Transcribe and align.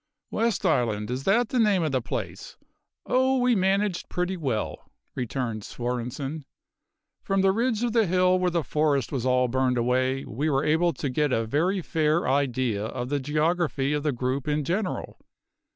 "West 0.31 0.65
Island 0.65 1.11
is 1.11 1.25
that 1.25 1.49
the 1.49 1.59
name 1.59 1.83
of 1.83 1.91
the 1.91 2.01
place? 2.01 2.57
Oh, 3.05 3.37
we 3.37 3.53
managed 3.53 4.09
pretty 4.09 4.35
well," 4.35 4.89
returned 5.13 5.61
Svorenssen. 5.61 6.43
"From 7.21 7.41
the 7.43 7.51
ridge 7.51 7.83
of 7.83 7.93
the 7.93 8.07
hill 8.07 8.39
where 8.39 8.49
the 8.49 8.63
forest 8.63 9.11
was 9.11 9.27
all 9.27 9.47
burned 9.47 9.77
away 9.77 10.25
we 10.25 10.49
were 10.49 10.65
able 10.65 10.91
to 10.93 11.09
get 11.11 11.31
a 11.31 11.45
very 11.45 11.83
fair 11.83 12.27
idea 12.27 12.83
of 12.85 13.09
the 13.09 13.19
geography 13.19 13.93
of 13.93 14.01
the 14.01 14.11
group 14.11 14.47
in 14.47 14.63
general. 14.63 15.19